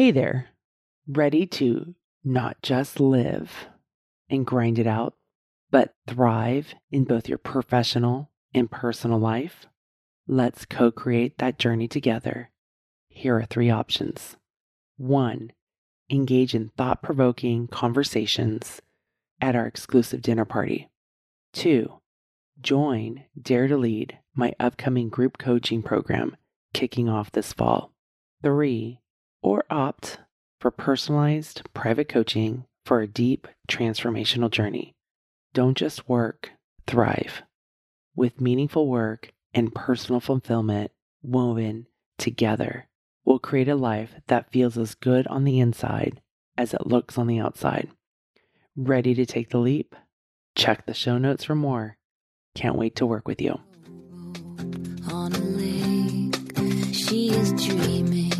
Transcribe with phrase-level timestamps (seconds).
[0.00, 0.48] Hey there,
[1.06, 1.94] ready to
[2.24, 3.66] not just live
[4.30, 5.12] and grind it out,
[5.70, 9.66] but thrive in both your professional and personal life?
[10.26, 12.48] Let's co create that journey together.
[13.10, 14.38] Here are three options.
[14.96, 15.52] One,
[16.08, 18.80] engage in thought provoking conversations
[19.38, 20.88] at our exclusive dinner party.
[21.52, 22.00] Two,
[22.58, 26.38] join Dare to Lead, my upcoming group coaching program
[26.72, 27.92] kicking off this fall.
[28.42, 28.99] Three,
[29.42, 30.18] or opt
[30.60, 34.94] for personalized private coaching for a deep transformational journey.
[35.54, 36.50] Don't just work,
[36.86, 37.42] thrive.
[38.14, 40.90] With meaningful work and personal fulfillment
[41.22, 41.86] woven
[42.18, 42.88] together,
[43.24, 46.20] we'll create a life that feels as good on the inside
[46.56, 47.88] as it looks on the outside.
[48.76, 49.94] Ready to take the leap?
[50.54, 51.96] Check the show notes for more.
[52.54, 53.58] Can't wait to work with you.
[55.10, 56.94] on a lake.
[56.94, 58.39] She is dreaming,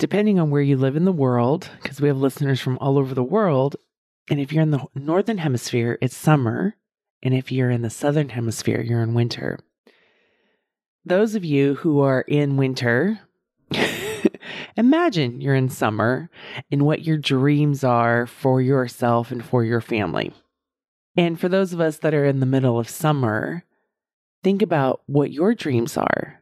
[0.00, 3.14] Depending on where you live in the world, because we have listeners from all over
[3.14, 3.76] the world,
[4.30, 6.74] and if you're in the northern hemisphere, it's summer,
[7.22, 9.58] and if you're in the southern hemisphere, you're in winter.
[11.04, 13.20] Those of you who are in winter,
[14.78, 16.30] imagine you're in summer
[16.72, 20.32] and what your dreams are for yourself and for your family.
[21.14, 23.64] And for those of us that are in the middle of summer,
[24.42, 26.39] think about what your dreams are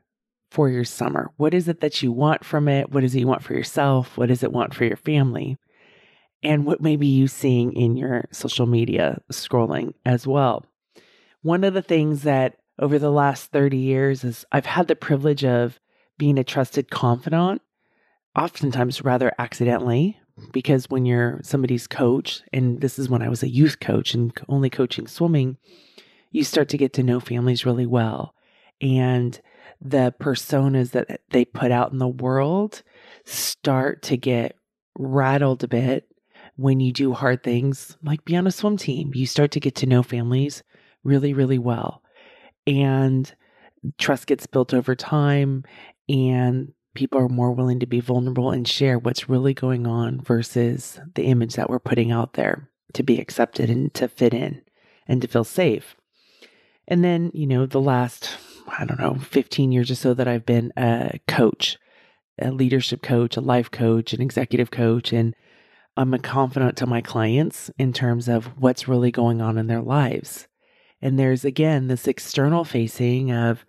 [0.51, 1.31] for your summer.
[1.37, 2.91] What is it that you want from it?
[2.91, 4.17] What is it you want for yourself?
[4.17, 5.59] What does it want for your family?
[6.43, 10.65] And what maybe you seeing in your social media scrolling as well.
[11.43, 15.45] One of the things that over the last 30 years is I've had the privilege
[15.45, 15.81] of
[16.17, 17.61] being a trusted confidant,
[18.37, 20.19] oftentimes rather accidentally,
[20.53, 24.33] because when you're somebody's coach, and this is when I was a youth coach and
[24.49, 25.57] only coaching swimming,
[26.31, 28.35] you start to get to know families really well.
[28.81, 29.41] And
[29.81, 32.83] the personas that they put out in the world
[33.25, 34.57] start to get
[34.99, 36.09] rattled a bit
[36.57, 39.13] when you do hard things like be on a swim team.
[39.15, 40.63] You start to get to know families
[41.05, 42.03] really, really well.
[42.67, 43.33] And
[43.99, 45.65] trust gets built over time,
[46.09, 51.01] and people are more willing to be vulnerable and share what's really going on versus
[51.15, 54.63] the image that we're putting out there to be accepted and to fit in
[55.07, 55.95] and to feel safe.
[56.89, 58.37] And then, you know, the last,
[58.79, 61.79] I don't know, 15 years or so that I've been a coach,
[62.41, 65.35] a leadership coach, a life coach, an executive coach, and
[65.97, 69.83] I'm a confidant to my clients in terms of what's really going on in their
[69.83, 70.47] lives.
[71.03, 73.65] And there's again this external facing of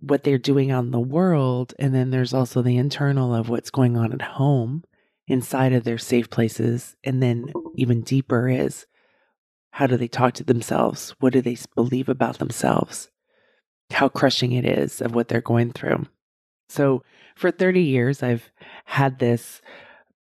[0.00, 1.74] what they're doing in the world.
[1.78, 4.84] And then there's also the internal of what's going on at home
[5.26, 6.96] inside of their safe places.
[7.04, 8.86] And then even deeper is
[9.72, 11.14] how do they talk to themselves?
[11.20, 13.10] What do they believe about themselves?
[13.90, 16.06] How crushing it is of what they're going through.
[16.68, 17.02] So
[17.36, 18.50] for 30 years, I've
[18.84, 19.60] had this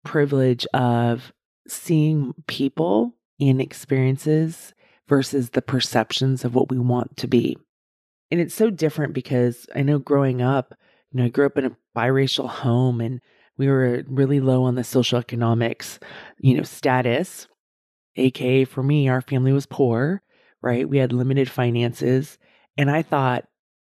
[0.03, 1.33] privilege of
[1.67, 4.73] seeing people in experiences
[5.07, 7.57] versus the perceptions of what we want to be.
[8.31, 10.73] And it's so different because I know growing up,
[11.11, 13.21] you know, I grew up in a biracial home and
[13.57, 15.99] we were really low on the social economics,
[16.39, 17.47] you know, status.
[18.15, 20.21] AKA for me, our family was poor,
[20.61, 20.89] right?
[20.89, 22.37] We had limited finances.
[22.77, 23.45] And I thought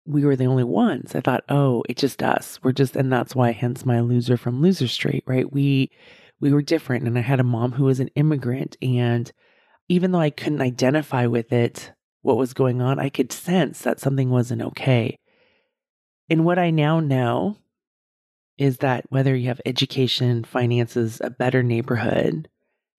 [0.06, 1.16] we were the only ones.
[1.16, 2.60] I thought, oh, it's just us.
[2.64, 5.52] We're just, and that's why, hence my loser from Loser Street, right?
[5.52, 5.92] We,
[6.40, 7.08] we were different.
[7.08, 8.78] And I had a mom who was an immigrant.
[8.82, 9.32] And
[9.88, 14.00] even though I couldn't identify with it, what was going on, I could sense that
[14.00, 15.20] something wasn't okay.
[16.30, 17.58] And what I now know
[18.58, 22.48] is that whether you have education, finances, a better neighborhood,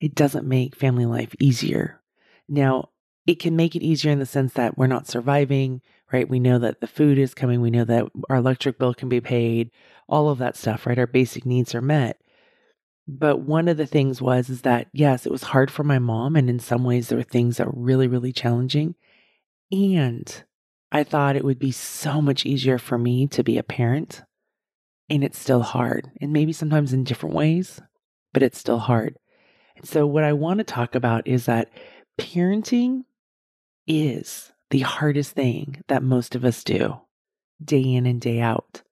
[0.01, 2.01] it doesn't make family life easier.
[2.49, 2.91] Now,
[3.27, 5.83] it can make it easier in the sense that we're not surviving,
[6.13, 6.29] right?
[6.29, 9.21] We know that the food is coming, we know that our electric bill can be
[9.21, 9.71] paid,
[10.09, 10.99] all of that stuff, right?
[10.99, 12.21] Our basic needs are met.
[13.09, 16.37] But one of the things was is that yes, it was hard for my mom
[16.37, 18.95] and in some ways there were things that were really really challenging.
[19.71, 20.45] And
[20.93, 24.23] I thought it would be so much easier for me to be a parent.
[25.09, 26.11] And it's still hard.
[26.21, 27.81] And maybe sometimes in different ways,
[28.33, 29.17] but it's still hard.
[29.77, 31.71] And so what I want to talk about is that
[32.19, 33.05] parenting
[33.87, 37.01] is the hardest thing that most of us do
[37.65, 38.83] day in and day out.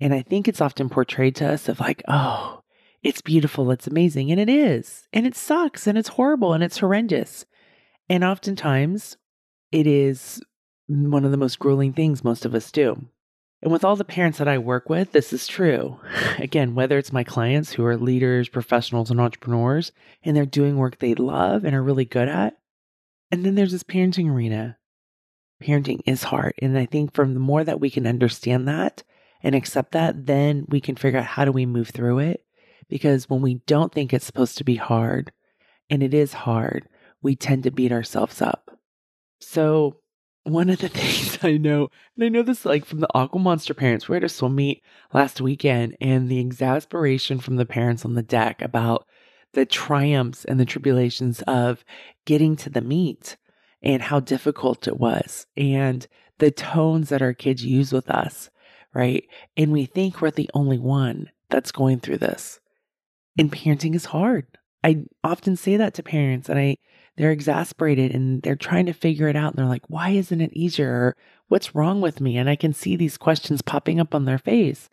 [0.00, 2.62] And I think it's often portrayed to us of like, oh,
[3.02, 4.30] it's beautiful, it's amazing.
[4.30, 5.08] And it is.
[5.12, 7.46] And it sucks and it's horrible and it's horrendous.
[8.08, 9.16] And oftentimes
[9.72, 10.40] it is
[10.86, 13.06] one of the most grueling things most of us do.
[13.60, 15.98] And with all the parents that I work with, this is true.
[16.38, 19.92] Again, whether it's my clients who are leaders, professionals, and entrepreneurs,
[20.22, 22.56] and they're doing work they love and are really good at.
[23.30, 24.78] And then there's this parenting arena.
[25.62, 26.54] Parenting is hard.
[26.60, 29.02] And I think from the more that we can understand that
[29.42, 32.44] and accept that, then we can figure out how do we move through it.
[32.88, 35.32] Because when we don't think it's supposed to be hard,
[35.90, 36.88] and it is hard,
[37.22, 38.78] we tend to beat ourselves up.
[39.40, 39.98] So
[40.44, 43.74] one of the things I know, and I know this like from the Aqua Monster
[43.74, 44.82] parents, we were at a swim meet
[45.12, 49.06] last weekend, and the exasperation from the parents on the deck about
[49.52, 51.84] the triumphs and the tribulations of
[52.24, 53.36] getting to the meet
[53.82, 56.06] and how difficult it was, and
[56.38, 58.50] the tones that our kids use with us,
[58.94, 59.24] right?
[59.56, 62.60] And we think we're the only one that's going through this.
[63.38, 64.46] And parenting is hard.
[64.82, 66.76] I often say that to parents, and I
[67.16, 69.50] they're exasperated and they're trying to figure it out.
[69.52, 70.88] And they're like, why isn't it easier?
[70.88, 71.16] Or,
[71.48, 72.36] What's wrong with me?
[72.36, 74.90] And I can see these questions popping up on their face.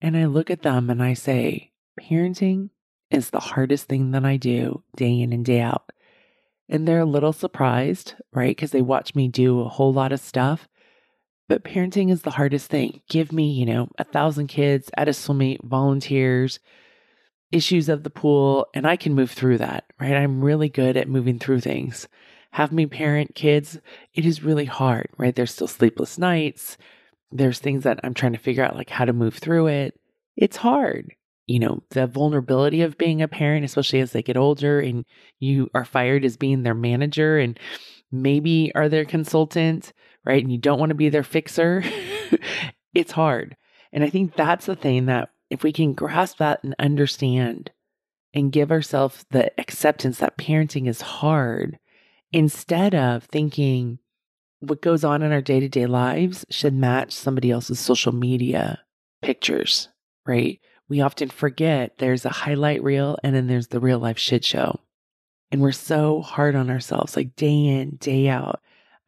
[0.00, 2.70] And I look at them and I say, parenting
[3.14, 5.90] is the hardest thing that I do day in and day out.
[6.68, 8.54] And they're a little surprised, right?
[8.54, 10.68] Because they watch me do a whole lot of stuff.
[11.48, 13.02] But parenting is the hardest thing.
[13.08, 16.58] Give me, you know, a thousand kids at a swim meet, volunteers,
[17.52, 20.14] issues of the pool, and I can move through that, right?
[20.14, 22.08] I'm really good at moving through things.
[22.52, 23.78] Have me parent kids,
[24.14, 25.34] it is really hard, right?
[25.34, 26.76] There's still sleepless nights.
[27.30, 29.98] There's things that I'm trying to figure out, like how to move through it.
[30.36, 31.14] It's hard.
[31.46, 35.04] You know, the vulnerability of being a parent, especially as they get older and
[35.40, 37.58] you are fired as being their manager and
[38.10, 39.92] maybe are their consultant,
[40.24, 40.42] right?
[40.42, 41.84] And you don't want to be their fixer.
[42.94, 43.56] it's hard.
[43.92, 47.70] And I think that's the thing that if we can grasp that and understand
[48.32, 51.78] and give ourselves the acceptance that parenting is hard,
[52.32, 53.98] instead of thinking
[54.60, 58.80] what goes on in our day to day lives should match somebody else's social media
[59.22, 59.88] pictures,
[60.26, 60.60] right?
[60.88, 64.80] We often forget there's a highlight reel and then there's the real life shit show.
[65.50, 68.60] And we're so hard on ourselves, like day in, day out.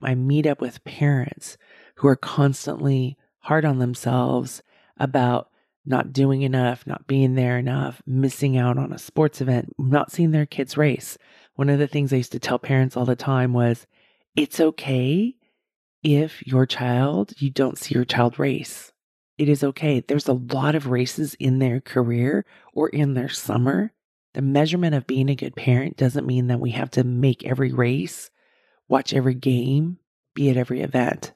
[0.02, 1.56] I meet up with parents
[1.96, 4.62] who are constantly hard on themselves
[4.98, 5.50] about
[5.84, 10.32] not doing enough, not being there enough, missing out on a sports event, not seeing
[10.32, 11.16] their kids race.
[11.54, 13.86] One of the things I used to tell parents all the time was
[14.34, 15.36] it's okay
[16.02, 18.92] if your child, you don't see your child race.
[19.38, 20.00] It is okay.
[20.00, 23.92] There's a lot of races in their career or in their summer.
[24.34, 27.72] The measurement of being a good parent doesn't mean that we have to make every
[27.72, 28.30] race,
[28.88, 29.98] watch every game,
[30.34, 31.32] be at every event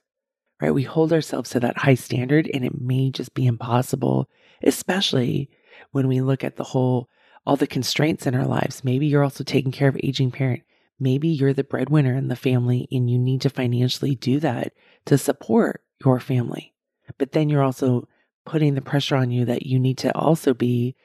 [0.61, 0.75] right?
[0.75, 4.29] We hold ourselves to that high standard and it may just be impossible,
[4.63, 5.51] especially
[5.93, 7.09] when we look at the whole,
[7.47, 8.85] all the constraints in our lives.
[8.85, 10.63] Maybe you're also taking care of aging parent.
[10.99, 14.75] Maybe you're the breadwinner in the family and you need to financially do that
[15.07, 16.70] to support your family.
[17.19, 18.09] But then you're also
[18.47, 20.97] putting the pressure on you that you need to also be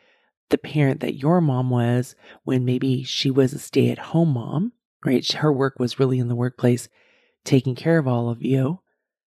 [0.50, 4.74] the parent that your mom was when maybe she was a stay at home mom,
[5.04, 5.30] right?
[5.34, 6.88] Her work was really in the workplace,
[7.44, 8.80] taking care of all of you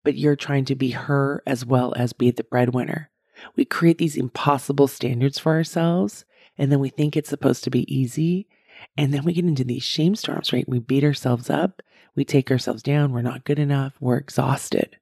[0.09, 3.11] but you're trying to be her as well as be the breadwinner.
[3.57, 6.25] We create these impossible standards for ourselves,
[6.57, 8.49] and then we think it's supposed to be easy.
[8.97, 10.69] And then we get into these shame storms, right?
[10.69, 11.83] We beat ourselves up,
[12.15, 14.98] we take ourselves down, we're not good enough, we're exhausted.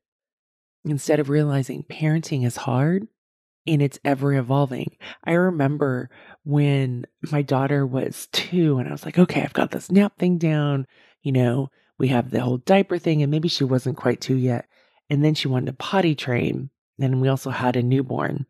[0.86, 3.06] Instead of realizing parenting is hard
[3.66, 4.96] and it's ever evolving.
[5.24, 6.08] I remember
[6.44, 10.38] when my daughter was two, and I was like, okay, I've got this nap thing
[10.38, 10.86] down.
[11.22, 14.66] You know, we have the whole diaper thing, and maybe she wasn't quite two yet
[15.08, 16.70] and then she wanted to potty train.
[16.98, 18.46] And we also had a newborn.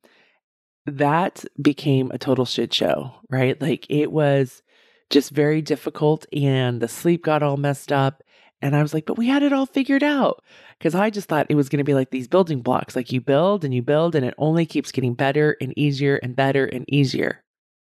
[0.87, 3.61] That became a total shit show, right?
[3.61, 4.63] Like it was
[5.11, 8.23] just very difficult, and the sleep got all messed up.
[8.63, 10.43] And I was like, but we had it all figured out.
[10.79, 12.97] Because I just thought it was going to be like these building blocks.
[12.97, 16.35] Like you build and you build, and it only keeps getting better and easier and
[16.35, 17.43] better and easier.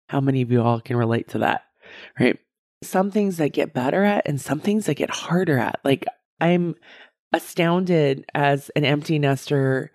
[0.10, 1.63] How many of you all can relate to that?
[2.19, 2.38] Right.
[2.84, 5.79] Some things that get better at, and some things that get harder at.
[5.84, 6.05] Like
[6.39, 6.75] I'm
[7.34, 9.91] astounded as an empty nester,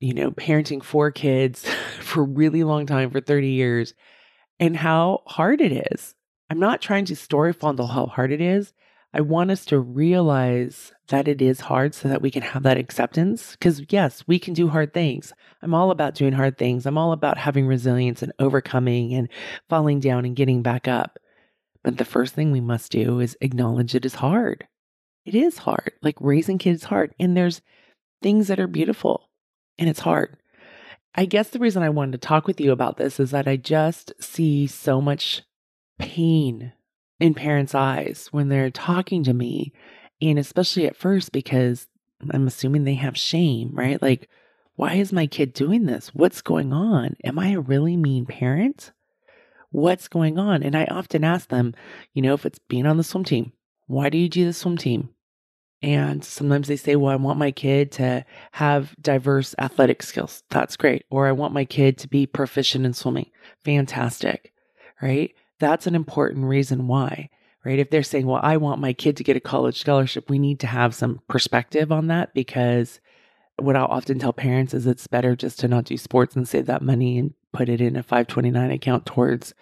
[0.00, 1.64] you know, parenting four kids
[2.00, 3.94] for a really long time, for 30 years,
[4.58, 6.14] and how hard it is.
[6.50, 8.72] I'm not trying to story fondle how hard it is.
[9.14, 12.78] I want us to realize that it is hard so that we can have that
[12.78, 13.52] acceptance.
[13.52, 15.32] Because, yes, we can do hard things.
[15.60, 16.86] I'm all about doing hard things.
[16.86, 19.28] I'm all about having resilience and overcoming and
[19.68, 21.18] falling down and getting back up.
[21.84, 24.66] But the first thing we must do is acknowledge it is hard
[25.24, 25.92] it is hard.
[26.02, 27.14] Like raising kids hard.
[27.18, 27.62] And there's
[28.22, 29.28] things that are beautiful
[29.78, 30.36] and it's hard.
[31.14, 33.56] I guess the reason I wanted to talk with you about this is that I
[33.56, 35.42] just see so much
[35.98, 36.72] pain
[37.22, 39.72] in parents' eyes when they're talking to me.
[40.20, 41.86] And especially at first, because
[42.30, 44.02] I'm assuming they have shame, right?
[44.02, 44.28] Like,
[44.74, 46.08] why is my kid doing this?
[46.14, 47.16] What's going on?
[47.24, 48.90] Am I a really mean parent?
[49.70, 50.64] What's going on?
[50.64, 51.74] And I often ask them,
[52.12, 53.52] you know, if it's being on the swim team,
[53.86, 55.10] why do you do the swim team?
[55.80, 60.42] And sometimes they say, well, I want my kid to have diverse athletic skills.
[60.50, 61.04] That's great.
[61.10, 63.30] Or I want my kid to be proficient in swimming.
[63.64, 64.52] Fantastic.
[65.00, 65.34] Right?
[65.62, 67.30] That's an important reason why.
[67.64, 67.78] Right?
[67.78, 70.58] If they're saying, well, I want my kid to get a college scholarship, we need
[70.60, 73.00] to have some perspective on that because
[73.60, 76.66] what I'll often tell parents is it's better just to not do sports and save
[76.66, 79.54] that money and put it in a 529 account towards,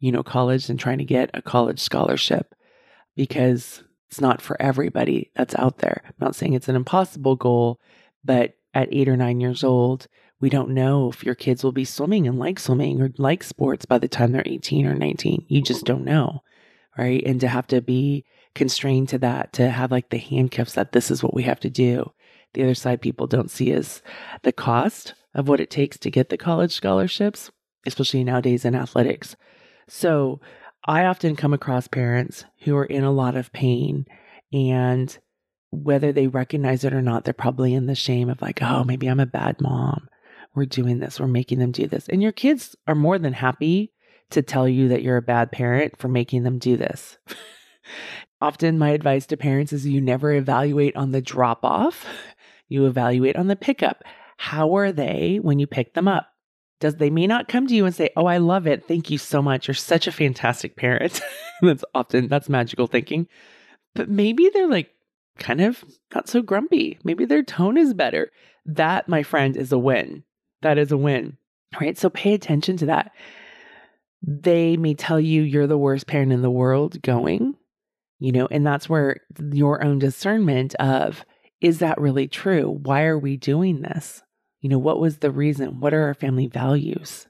[0.00, 2.56] you know, college and trying to get a college scholarship
[3.14, 6.02] because it's not for everybody that's out there.
[6.04, 7.80] I'm not saying it's an impossible goal,
[8.24, 10.08] but at eight or nine years old,
[10.44, 13.86] we don't know if your kids will be swimming and like swimming or like sports
[13.86, 15.46] by the time they're 18 or 19.
[15.48, 16.42] You just don't know.
[16.98, 17.22] Right.
[17.24, 21.10] And to have to be constrained to that, to have like the handcuffs that this
[21.10, 22.12] is what we have to do.
[22.52, 24.02] The other side people don't see is
[24.42, 27.50] the cost of what it takes to get the college scholarships,
[27.86, 29.36] especially nowadays in athletics.
[29.88, 30.42] So
[30.84, 34.04] I often come across parents who are in a lot of pain
[34.52, 35.16] and
[35.70, 39.06] whether they recognize it or not, they're probably in the shame of like, oh, maybe
[39.06, 40.06] I'm a bad mom.
[40.54, 41.18] We're doing this.
[41.18, 42.08] We're making them do this.
[42.08, 43.92] And your kids are more than happy
[44.30, 47.18] to tell you that you're a bad parent for making them do this.
[48.40, 52.06] Often, my advice to parents is you never evaluate on the drop off,
[52.68, 54.02] you evaluate on the pickup.
[54.36, 56.28] How are they when you pick them up?
[56.80, 58.86] Does they may not come to you and say, "Oh, I love it.
[58.86, 59.68] Thank you so much.
[59.68, 61.22] You're such a fantastic parent."
[61.62, 63.28] that's often that's magical thinking.
[63.94, 64.90] But maybe they're like
[65.38, 65.84] kind of
[66.14, 66.98] not so grumpy.
[67.04, 68.30] Maybe their tone is better.
[68.66, 70.24] That, my friend, is a win.
[70.64, 71.36] That is a win.
[71.80, 71.96] Right?
[71.96, 73.12] So pay attention to that.
[74.22, 77.54] They may tell you you're the worst parent in the world going,
[78.18, 81.24] you know, and that's where your own discernment of
[81.60, 82.80] is that really true?
[82.82, 84.22] Why are we doing this?
[84.60, 85.80] You know, what was the reason?
[85.80, 87.26] What are our family values?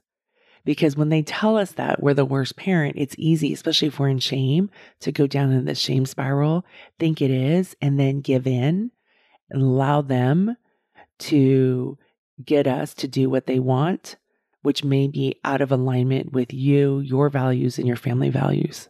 [0.63, 4.09] Because when they tell us that we're the worst parent, it's easy, especially if we're
[4.09, 4.69] in shame,
[5.01, 6.65] to go down in the shame spiral,
[6.97, 8.91] think it is, and then give in
[9.49, 10.55] and allow them
[11.19, 11.97] to
[12.43, 14.17] get us to do what they want,
[14.61, 18.89] which may be out of alignment with you, your values, and your family values.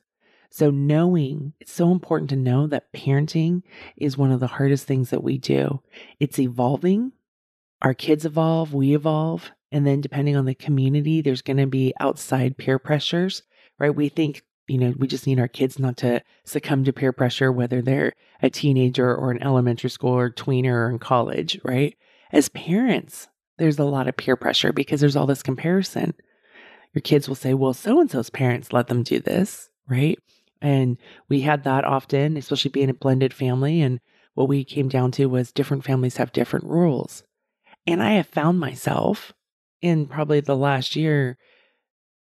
[0.50, 3.62] So, knowing it's so important to know that parenting
[3.98, 5.82] is one of the hardest things that we do.
[6.18, 7.12] It's evolving.
[7.82, 9.52] Our kids evolve, we evolve.
[9.70, 13.44] And then, depending on the community, there's going to be outside peer pressures,
[13.80, 13.94] right?
[13.94, 17.52] We think, you know, we just need our kids not to succumb to peer pressure,
[17.52, 21.98] whether they're a teenager or an elementary school or tweener or in college, right?
[22.32, 26.14] As parents, there's a lot of peer pressure because there's all this comparison.
[26.94, 30.18] Your kids will say, well, so and so's parents let them do this, right?
[30.62, 30.98] And
[31.30, 33.82] we had that often, especially being a blended family.
[33.82, 34.00] And
[34.34, 37.24] what we came down to was different families have different rules.
[37.86, 39.34] And I have found myself
[39.82, 41.38] in probably the last year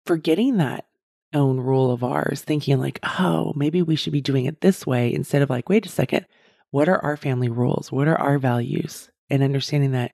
[0.06, 0.86] forgetting that
[1.34, 5.13] own rule of ours, thinking like, oh, maybe we should be doing it this way
[5.13, 6.25] instead of like, wait a second,
[6.72, 7.92] what are our family rules?
[7.92, 9.10] What are our values?
[9.30, 10.12] And understanding that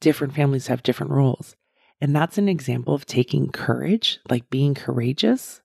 [0.00, 1.56] different families have different rules.
[2.00, 5.62] And that's an example of taking courage, like being courageous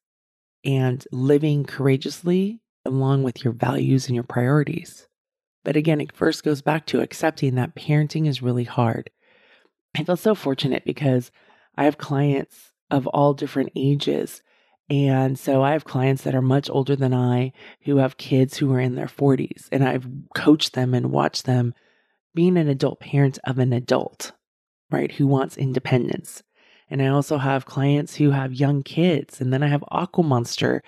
[0.63, 5.07] and living courageously along with your values and your priorities.
[5.63, 9.09] But again, it first goes back to accepting that parenting is really hard.
[9.97, 11.31] I feel so fortunate because
[11.77, 14.41] I have clients of all different ages.
[14.89, 18.73] And so I have clients that are much older than I who have kids who
[18.73, 19.67] are in their 40s.
[19.71, 21.73] And I've coached them and watched them
[22.33, 24.31] being an adult parent of an adult,
[24.91, 26.43] right, who wants independence.
[26.89, 29.39] And I also have clients who have young kids.
[29.39, 30.81] And then I have Aqua Monster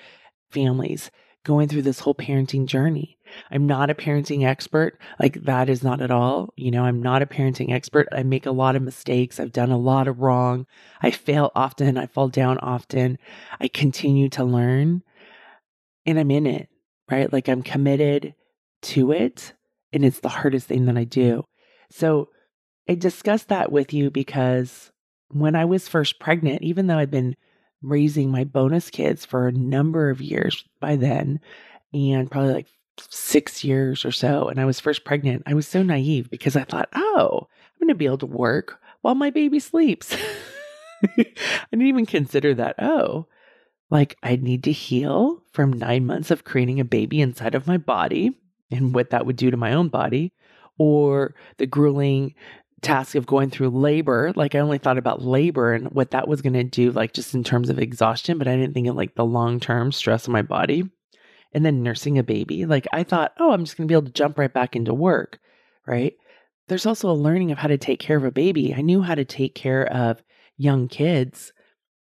[0.50, 1.12] families
[1.44, 3.18] going through this whole parenting journey.
[3.50, 5.00] I'm not a parenting expert.
[5.20, 6.50] Like that is not at all.
[6.56, 8.08] You know, I'm not a parenting expert.
[8.12, 9.40] I make a lot of mistakes.
[9.40, 10.68] I've done a lot of wrong.
[11.02, 11.98] I fail often.
[11.98, 13.18] I fall down often.
[13.60, 15.04] I continue to learn
[16.06, 16.70] and I'm in it,
[17.10, 17.32] right?
[17.32, 18.36] Like I'm committed
[18.84, 19.54] to it
[19.94, 21.44] and it's the hardest thing that I do.
[21.90, 22.30] So
[22.90, 24.92] I discussed that with you because
[25.30, 27.36] when I was first pregnant, even though I'd been
[27.82, 31.40] raising my bonus kids for a number of years by then,
[31.94, 32.68] and probably like
[33.10, 36.64] six years or so, and I was first pregnant, I was so naive because I
[36.64, 40.16] thought, oh, I'm going to be able to work while my baby sleeps.
[41.04, 41.26] I
[41.72, 42.76] didn't even consider that.
[42.80, 43.28] Oh,
[43.90, 47.78] like I need to heal from nine months of creating a baby inside of my
[47.78, 48.38] body
[48.72, 50.34] and what that would do to my own body,
[50.78, 52.34] or the grueling
[52.82, 54.34] task of going through labor.
[54.36, 57.34] Like I only thought about labor and what that was going to do, like just
[57.34, 60.32] in terms of exhaustion, but I didn't think of like the long term stress on
[60.32, 60.84] my body.
[61.54, 62.66] And then nursing a baby.
[62.66, 64.94] Like I thought, oh, I'm just going to be able to jump right back into
[64.94, 65.38] work,
[65.86, 66.14] right?
[66.70, 68.74] There's also a learning of how to take care of a baby.
[68.74, 70.24] I knew how to take care of
[70.56, 71.52] young kids,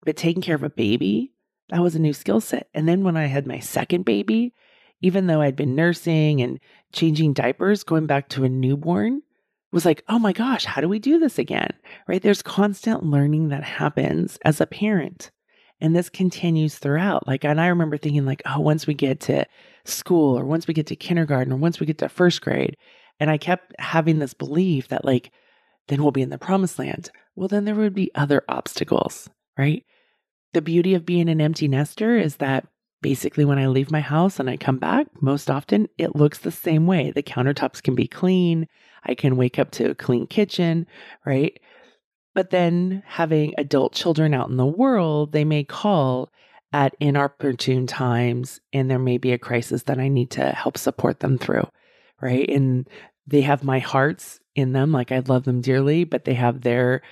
[0.05, 1.33] but taking care of a baby,
[1.71, 2.69] that was a new skill set.
[2.75, 4.53] And then when I had my second baby,
[5.01, 6.59] even though I'd been nursing and
[6.93, 9.23] changing diapers, going back to a newborn
[9.73, 11.73] was like, oh my gosh, how do we do this again?
[12.09, 12.21] Right?
[12.23, 15.31] There's constant learning that happens as a parent.
[15.81, 17.27] And this continues throughout.
[17.27, 19.47] Like, and I remember thinking, like, oh, once we get to
[19.85, 22.77] school or once we get to kindergarten or once we get to first grade.
[23.19, 25.31] And I kept having this belief that, like,
[25.89, 27.11] then we'll be in the promised land.
[27.35, 29.85] Well, then there would be other obstacles, right?
[30.53, 32.67] The beauty of being an empty nester is that
[33.03, 36.51] basically when I leave my house and I come back, most often it looks the
[36.51, 37.11] same way.
[37.11, 38.67] The countertops can be clean.
[39.05, 40.87] I can wake up to a clean kitchen,
[41.25, 41.59] right?
[42.35, 46.31] But then having adult children out in the world, they may call
[46.73, 51.21] at inopportune times and there may be a crisis that I need to help support
[51.21, 51.67] them through,
[52.21, 52.49] right?
[52.49, 52.89] And
[53.27, 57.03] they have my hearts in them, like I love them dearly, but they have their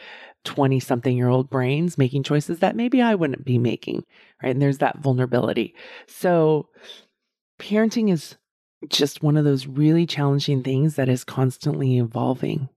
[0.44, 4.04] 20 something year old brains making choices that maybe I wouldn't be making,
[4.42, 4.50] right?
[4.50, 5.74] And there's that vulnerability.
[6.06, 6.68] So
[7.58, 8.36] parenting is
[8.88, 12.68] just one of those really challenging things that is constantly evolving.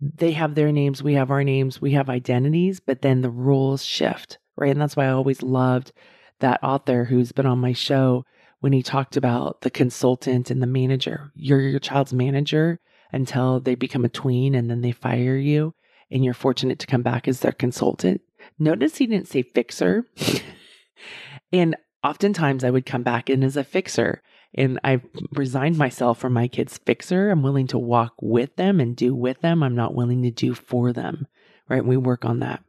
[0.00, 3.84] They have their names, we have our names, we have identities, but then the rules
[3.84, 4.70] shift, right?
[4.70, 5.92] And that's why I always loved
[6.38, 8.24] that author who's been on my show
[8.60, 11.32] when he talked about the consultant and the manager.
[11.34, 12.78] You're your child's manager
[13.12, 15.74] until they become a tween and then they fire you
[16.10, 18.20] and you're fortunate to come back as their consultant.
[18.58, 20.06] Notice he didn't say fixer.
[21.52, 24.22] and oftentimes I would come back in as a fixer
[24.54, 27.30] and I've resigned myself from my kids' fixer.
[27.30, 29.62] I'm willing to walk with them and do with them.
[29.62, 31.26] I'm not willing to do for them,
[31.68, 31.84] right?
[31.84, 32.62] We work on that.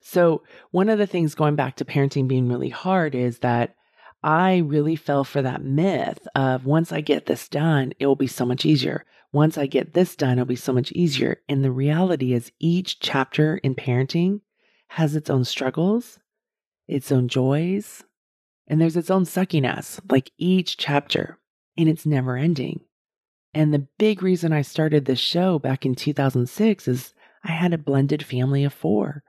[0.00, 3.74] So, one of the things going back to parenting being really hard is that
[4.22, 8.28] I really fell for that myth of once I get this done, it will be
[8.28, 9.04] so much easier.
[9.32, 11.42] Once I get this done, it'll be so much easier.
[11.48, 14.40] And the reality is, each chapter in parenting
[14.88, 16.18] has its own struggles,
[16.88, 18.04] its own joys,
[18.66, 21.38] and there's its own suckiness, like each chapter,
[21.76, 22.80] and it's never ending.
[23.54, 27.78] And the big reason I started this show back in 2006 is I had a
[27.78, 29.22] blended family of four,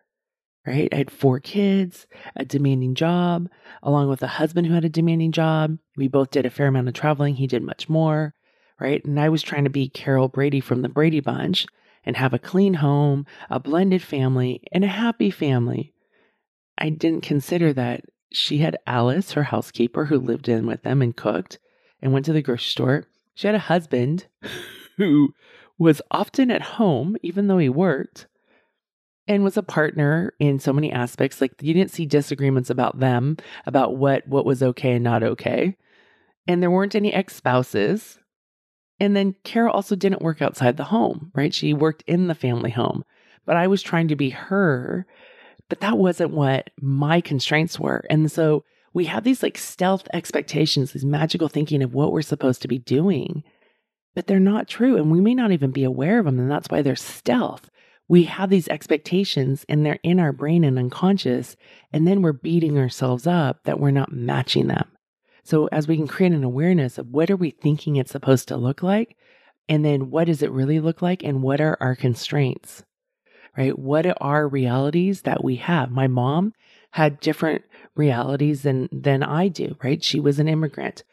[0.66, 0.90] right?
[0.92, 3.48] I had four kids, a demanding job,
[3.82, 5.78] along with a husband who had a demanding job.
[5.96, 7.36] We both did a fair amount of traveling.
[7.36, 8.34] He did much more,
[8.80, 9.04] right?
[9.04, 11.68] And I was trying to be Carol Brady from the Brady Bunch
[12.06, 15.94] and have a clean home, a blended family, and a happy family.
[16.78, 21.16] I didn't consider that she had Alice, her housekeeper, who lived in with them and
[21.16, 21.60] cooked
[22.02, 23.04] and went to the grocery store.
[23.34, 24.28] She had a husband
[24.98, 25.34] who
[25.78, 28.28] was often at home, even though he worked,
[29.28, 31.42] and was a partner in so many aspects.
[31.42, 35.76] Like you didn't see disagreements about them, about what what was okay and not okay.
[36.48, 38.20] And there weren't any ex-spouses.
[39.00, 41.54] And then Carol also didn't work outside the home, right?
[41.54, 43.04] She worked in the family home.
[43.46, 45.06] But I was trying to be her
[45.70, 48.06] but that wasn't what my constraints were.
[48.10, 52.62] And so we have these like stealth expectations, these magical thinking of what we're supposed
[52.62, 53.44] to be doing,
[54.16, 54.96] but they're not true.
[54.96, 56.40] And we may not even be aware of them.
[56.40, 57.70] And that's why they're stealth.
[58.08, 61.58] We have these expectations and they're in our brain and unconscious.
[61.92, 64.90] And then we're beating ourselves up that we're not matching them.
[65.48, 68.58] So as we can create an awareness of what are we thinking it's supposed to
[68.58, 69.16] look like?
[69.70, 71.24] And then what does it really look like?
[71.24, 72.84] And what are our constraints?
[73.58, 73.78] right?
[73.78, 75.90] What are realities that we have?
[75.92, 76.54] My mom
[76.92, 77.64] had different
[77.96, 80.02] realities than than I do, right?
[80.04, 81.04] She was an immigrant.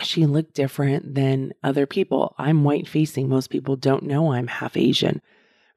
[0.00, 2.34] She looked different than other people.
[2.38, 3.28] I'm white facing.
[3.28, 5.20] Most people don't know I'm half Asian,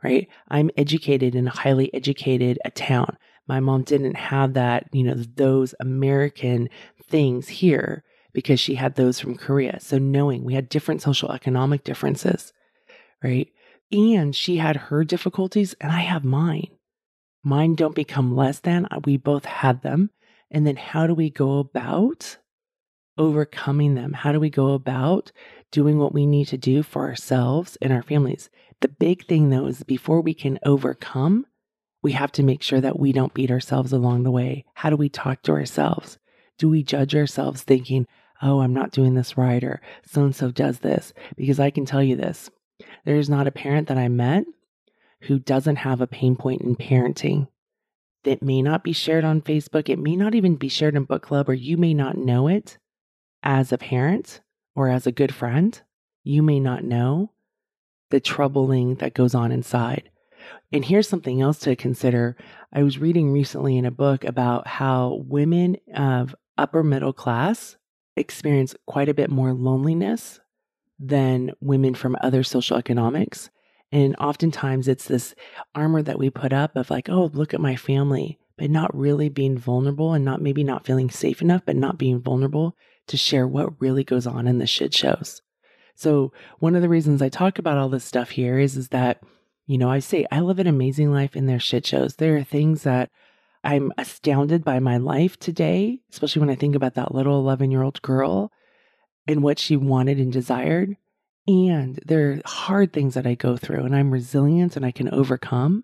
[0.04, 0.28] right?
[0.47, 3.17] I'm educated in a highly educated a town.
[3.47, 6.69] My mom didn't have that, you know, those American
[7.09, 9.79] things here because she had those from Korea.
[9.79, 12.53] So knowing we had different social economic differences,
[13.23, 13.49] right?
[13.91, 16.67] And she had her difficulties, and I have mine.
[17.43, 18.85] Mine don't become less than.
[18.91, 20.11] Uh, we both had them.
[20.51, 22.37] And then how do we go about
[23.17, 24.13] overcoming them?
[24.13, 25.31] How do we go about
[25.71, 28.49] doing what we need to do for ourselves and our families?
[28.81, 31.45] The big thing, though, is before we can overcome,
[32.03, 34.65] we have to make sure that we don't beat ourselves along the way.
[34.75, 36.17] How do we talk to ourselves?
[36.57, 38.07] Do we judge ourselves thinking,
[38.41, 41.13] oh, I'm not doing this right, or so and so does this?
[41.35, 42.49] Because I can tell you this
[43.05, 44.45] there's not a parent that I met
[45.21, 47.47] who doesn't have a pain point in parenting
[48.23, 49.89] that may not be shared on Facebook.
[49.89, 52.77] It may not even be shared in book club, or you may not know it
[53.41, 54.41] as a parent
[54.75, 55.81] or as a good friend.
[56.23, 57.31] You may not know
[58.09, 60.09] the troubling that goes on inside,
[60.71, 62.37] And here's something else to consider.
[62.71, 67.77] I was reading recently in a book about how women of upper middle class
[68.15, 70.39] experience quite a bit more loneliness
[70.99, 73.49] than women from other social economics.
[73.91, 75.35] And oftentimes it's this
[75.75, 79.29] armor that we put up of like, oh, look at my family, but not really
[79.29, 82.75] being vulnerable and not maybe not feeling safe enough, but not being vulnerable
[83.07, 85.41] to share what really goes on in the shit shows.
[85.95, 89.21] So one of the reasons I talk about all this stuff here is, is that,
[89.65, 92.15] you know, I say I live an amazing life in their shit shows.
[92.15, 93.09] There are things that
[93.67, 97.84] I'm astounded by my life today, especially when I think about that little 11 year
[97.84, 98.49] old girl
[99.27, 100.95] and what she wanted and desired.
[101.49, 105.13] And there are hard things that I go through, and I'm resilient and I can
[105.13, 105.84] overcome.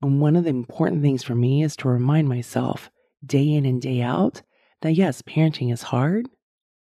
[0.00, 2.88] And one of the important things for me is to remind myself
[3.26, 4.42] day in and day out
[4.82, 6.28] that yes, parenting is hard.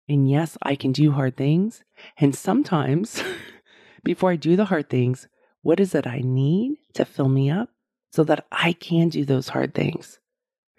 [0.07, 1.83] And yes, I can do hard things.
[2.17, 3.21] And sometimes,
[4.03, 5.27] before I do the hard things,
[5.61, 7.69] what is it I need to fill me up
[8.11, 10.19] so that I can do those hard things?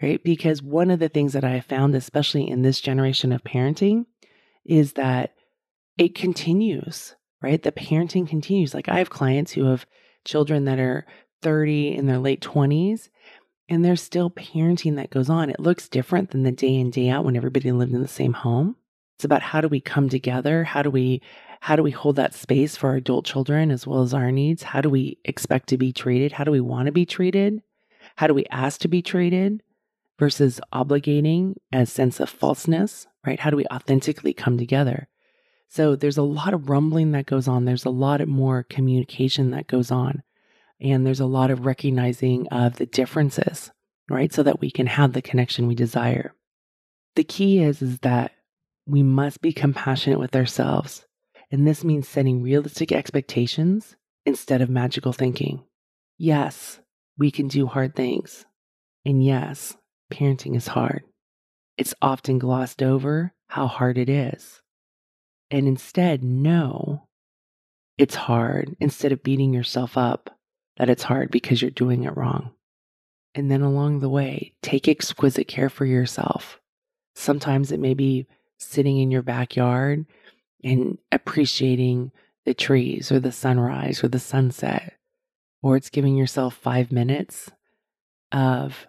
[0.02, 0.22] Right?
[0.22, 4.06] Because one of the things that I have found, especially in this generation of parenting,
[4.64, 5.34] is that
[5.98, 7.62] it continues, right?
[7.62, 8.72] The parenting continues.
[8.72, 9.84] Like I have clients who have
[10.24, 11.06] children that are
[11.42, 13.10] 30 in their late 20s,
[13.68, 15.50] and there's still parenting that goes on.
[15.50, 18.32] It looks different than the day in, day out when everybody lived in the same
[18.32, 18.76] home.
[19.16, 20.64] It's about how do we come together?
[20.64, 21.20] How do we
[21.60, 24.62] how do we hold that space for our adult children as well as our needs?
[24.62, 26.32] How do we expect to be treated?
[26.32, 27.62] How do we want to be treated?
[28.16, 29.62] How do we ask to be treated
[30.18, 33.38] versus obligating a sense of falseness, right?
[33.38, 35.08] How do we authentically come together?
[35.68, 37.66] So there's a lot of rumbling that goes on.
[37.66, 40.22] There's a lot more communication that goes on.
[40.80, 43.70] And there's a lot of recognizing of the differences,
[44.08, 44.32] right?
[44.32, 46.34] So that we can have the connection we desire.
[47.16, 48.32] The key is, is that
[48.86, 51.04] we must be compassionate with ourselves.
[51.50, 55.64] And this means setting realistic expectations instead of magical thinking.
[56.16, 56.80] Yes,
[57.18, 58.46] we can do hard things.
[59.04, 59.76] And yes,
[60.12, 61.02] parenting is hard.
[61.76, 64.60] It's often glossed over how hard it is.
[65.50, 67.08] And instead, know
[67.98, 70.38] it's hard instead of beating yourself up
[70.76, 72.52] that it's hard because you're doing it wrong.
[73.34, 76.60] And then along the way, take exquisite care for yourself.
[77.14, 78.26] Sometimes it may be
[78.58, 80.06] sitting in your backyard
[80.62, 82.12] and appreciating
[82.44, 84.94] the trees or the sunrise or the sunset,
[85.62, 87.50] or it's giving yourself five minutes
[88.32, 88.86] of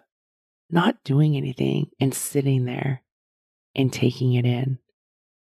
[0.70, 3.02] not doing anything and sitting there
[3.74, 4.78] and taking it in,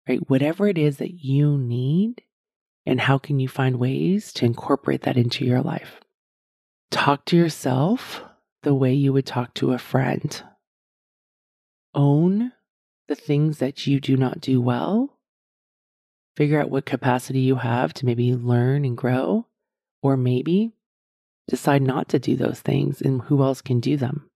[0.08, 0.28] right?
[0.28, 2.22] Whatever it is that you need,
[2.86, 6.00] and how can you find ways to incorporate that into your life?
[6.90, 8.22] Talk to yourself
[8.62, 10.42] the way you would talk to a friend.
[11.94, 12.52] Own
[13.08, 15.13] the things that you do not do well.
[16.36, 19.46] Figure out what capacity you have to maybe learn and grow,
[20.02, 20.72] or maybe
[21.48, 24.28] decide not to do those things and who else can do them,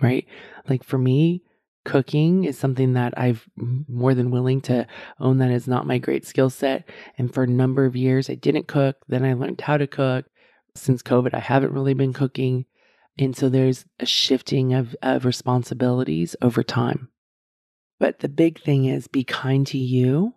[0.00, 0.26] right?
[0.68, 1.42] Like for me,
[1.84, 4.86] cooking is something that I've more than willing to
[5.18, 6.88] own that is not my great skill set.
[7.18, 8.96] And for a number of years, I didn't cook.
[9.08, 10.26] Then I learned how to cook.
[10.74, 12.66] Since COVID, I haven't really been cooking.
[13.18, 17.08] And so there's a shifting of, of responsibilities over time.
[18.00, 20.34] But the big thing is be kind to you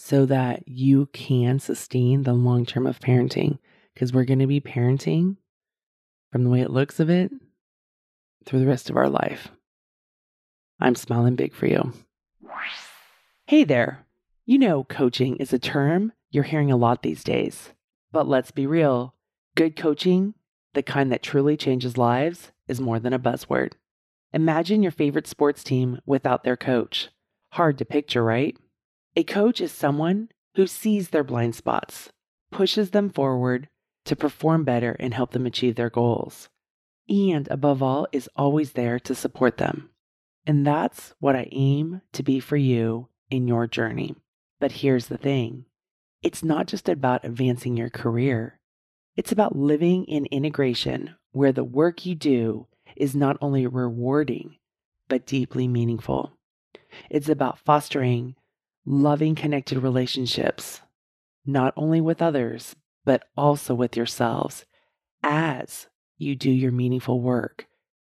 [0.00, 3.58] so that you can sustain the long term of parenting.
[3.94, 5.36] Because we're going to be parenting
[6.32, 7.30] from the way it looks of it
[8.46, 9.48] through the rest of our life.
[10.80, 11.92] I'm smiling big for you.
[13.46, 14.06] Hey there.
[14.46, 17.70] You know, coaching is a term you're hearing a lot these days.
[18.12, 19.14] But let's be real
[19.56, 20.34] good coaching,
[20.74, 23.72] the kind that truly changes lives, is more than a buzzword.
[24.32, 27.08] Imagine your favorite sports team without their coach.
[27.54, 28.56] Hard to picture, right?
[29.16, 32.10] A coach is someone who sees their blind spots,
[32.50, 33.68] pushes them forward
[34.04, 36.48] to perform better and help them achieve their goals,
[37.08, 39.90] and above all, is always there to support them.
[40.46, 44.14] And that's what I aim to be for you in your journey.
[44.58, 45.66] But here's the thing
[46.22, 48.60] it's not just about advancing your career,
[49.16, 54.56] it's about living in integration where the work you do is not only rewarding,
[55.08, 56.32] but deeply meaningful.
[57.08, 58.34] It's about fostering
[58.86, 60.80] loving, connected relationships,
[61.44, 64.64] not only with others, but also with yourselves
[65.22, 65.86] as
[66.18, 67.66] you do your meaningful work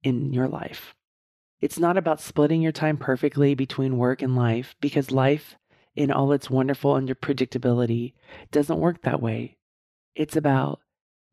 [0.04, 0.94] in your life.
[1.62, 5.56] It's not about splitting your time perfectly between work and life because life,
[5.96, 8.14] in all its wonderful unpredictability,
[8.52, 9.58] doesn't work that way.
[10.16, 10.82] It's about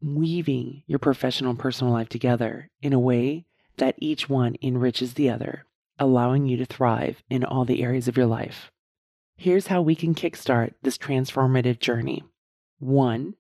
[0.01, 3.47] weaving your professional and personal life together in a way
[3.79, 5.67] that each one enriches the other,
[5.99, 8.71] allowing you to thrive in all the areas of your life.
[9.41, 12.23] Here's how we can kickstart this transformative journey.
[12.79, 13.37] One,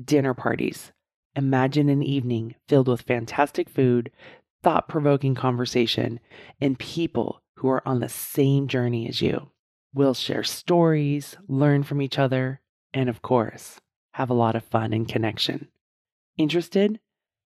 [0.00, 0.92] dinner parties.
[1.34, 4.12] Imagine an evening filled with fantastic food,
[4.62, 6.20] thought provoking conversation,
[6.60, 9.50] and people who are on the same journey as you.
[9.92, 12.60] We'll share stories, learn from each other,
[12.94, 13.80] and of course,
[14.12, 15.66] have a lot of fun and connection.
[16.38, 17.00] Interested?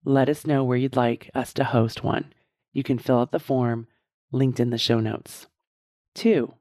[0.05, 2.35] Let us know where you'd like us to host one.
[2.75, 3.87] You can fill out the form
[4.33, 5.47] linked in the show notes.
[6.15, 6.53] Two,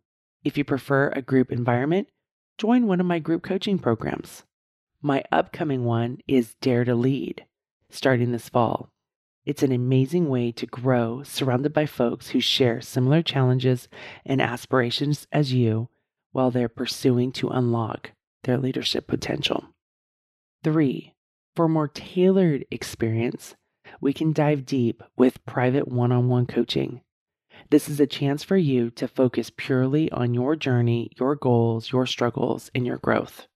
[0.46, 2.08] if you prefer a group environment,
[2.60, 4.44] join one of my group coaching programs.
[5.02, 7.46] My upcoming one is Dare to Lead,
[7.90, 8.90] starting this fall.
[9.44, 13.88] It's an amazing way to grow surrounded by folks who share similar challenges
[14.24, 15.90] and aspirations as you
[16.32, 18.12] while they're pursuing to unlock
[18.44, 19.66] their leadership potential.
[20.64, 21.16] Three,
[21.56, 23.56] for more tailored experience,
[24.00, 27.02] we can dive deep with private one on one coaching.
[27.70, 32.06] This is a chance for you to focus purely on your journey, your goals, your
[32.06, 33.48] struggles, and your growth.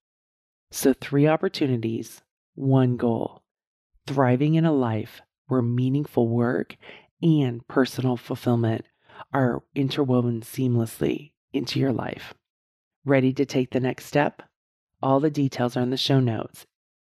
[0.71, 2.21] So, three opportunities,
[2.55, 3.43] one goal
[4.09, 6.75] thriving in a life where meaningful work
[7.21, 8.83] and personal fulfillment
[9.31, 12.33] are interwoven seamlessly into your life.
[13.05, 14.41] Ready to take the next step?
[15.01, 16.65] All the details are in the show notes.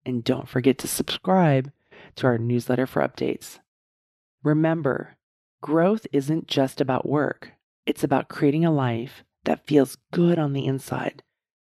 [0.05, 1.71] And don't forget to subscribe
[2.17, 3.57] to our newsletter for updates.
[4.43, 5.17] Remember,
[5.63, 7.53] growth isn't just about work,
[7.85, 11.23] it's about creating a life that feels good on the inside,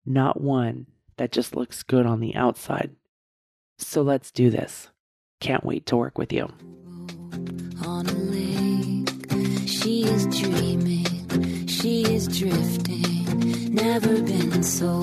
[0.03, 2.95] not one that just looks good on the outside.
[3.77, 4.89] So let's do this.
[5.39, 6.51] Can't wait to work with you.
[7.85, 9.69] on a lake.
[9.69, 13.71] She is dreaming, she is drifting.
[13.71, 14.99] Never been so